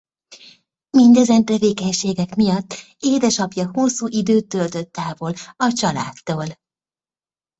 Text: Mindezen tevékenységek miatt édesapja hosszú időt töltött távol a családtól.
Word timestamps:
Mindezen 0.97 1.45
tevékenységek 1.45 2.35
miatt 2.35 2.73
édesapja 2.99 3.69
hosszú 3.73 4.07
időt 4.09 4.47
töltött 4.47 4.91
távol 4.91 5.33
a 5.57 5.71
családtól. 5.75 6.45